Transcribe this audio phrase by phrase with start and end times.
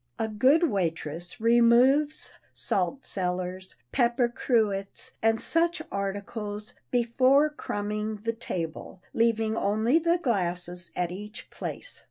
[0.17, 9.03] A good waitress removes salt cellars, pepper cruets and such articles, before crumbing the table,
[9.13, 11.99] leaving only the glasses at each place.